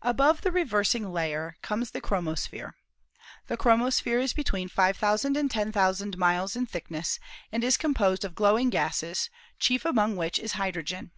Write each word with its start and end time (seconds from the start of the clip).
Above 0.00 0.40
the 0.40 0.50
reversing 0.50 1.12
layer 1.12 1.56
comes 1.60 1.90
the 1.90 2.00
chromosphere. 2.00 2.72
The 3.46 3.58
chromosphere 3.58 4.18
is 4.22 4.32
between 4.32 4.70
5,000 4.70 5.36
and 5.36 5.50
10,000 5.50 6.16
miles 6.16 6.56
in 6.56 6.62
9 6.62 6.66
6 6.66 6.66
ASTRONOMY 6.66 6.70
thickness 6.84 7.20
and 7.52 7.62
is 7.62 7.76
composed 7.76 8.24
of 8.24 8.34
glowing 8.34 8.70
gases, 8.70 9.28
chief 9.58 9.84
among 9.84 10.16
which 10.16 10.38
is 10.38 10.52
hydrogen. 10.52 11.10